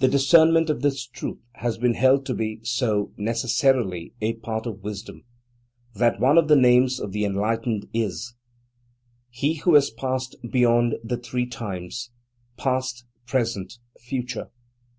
The 0.00 0.08
discernment 0.08 0.68
of 0.68 0.82
this 0.82 1.06
truth 1.06 1.38
has 1.54 1.78
been 1.78 1.94
held 1.94 2.26
to 2.26 2.34
be 2.34 2.60
so 2.64 3.12
necessarily 3.16 4.12
a 4.20 4.34
part 4.34 4.66
of 4.66 4.82
wisdom, 4.84 5.24
that 5.94 6.20
one 6.20 6.36
of 6.36 6.48
the 6.48 6.54
names 6.54 7.00
of 7.00 7.12
the 7.12 7.24
Enlightened 7.24 7.86
is: 7.94 8.34
"he 9.30 9.54
who 9.60 9.72
has 9.72 9.88
passed 9.88 10.36
beyond 10.52 10.96
the 11.02 11.16
three 11.16 11.46
times: 11.46 12.10
past, 12.58 13.06
present, 13.24 13.78
future." 14.00 14.50